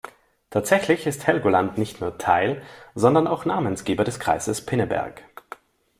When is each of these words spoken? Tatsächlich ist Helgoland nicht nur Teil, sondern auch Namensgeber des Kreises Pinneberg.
Tatsächlich 0.49 1.05
ist 1.05 1.27
Helgoland 1.27 1.77
nicht 1.77 2.01
nur 2.01 2.17
Teil, 2.17 2.63
sondern 2.95 3.27
auch 3.27 3.45
Namensgeber 3.45 4.03
des 4.03 4.19
Kreises 4.19 4.65
Pinneberg. 4.65 5.21